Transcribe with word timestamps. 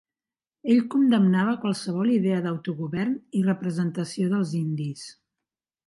Ell 0.75 0.79
condemnava 0.93 1.53
qualsevol 1.65 2.11
idea 2.15 2.41
d'autogovern 2.47 3.15
i 3.41 3.45
representació 3.53 4.35
dels 4.35 4.59
indis. 4.67 5.07